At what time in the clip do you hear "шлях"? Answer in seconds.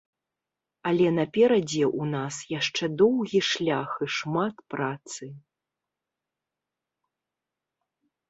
3.51-3.89